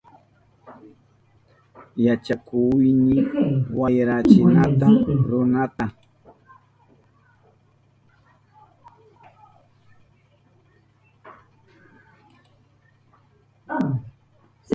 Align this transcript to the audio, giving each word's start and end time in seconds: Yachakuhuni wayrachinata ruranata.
Yachakuhuni 2.05 3.17
wayrachinata 3.79 4.85
ruranata. 5.29 5.85